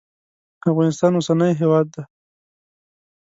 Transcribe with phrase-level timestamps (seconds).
[0.71, 2.03] افغانستان اوسنی هیواد دی.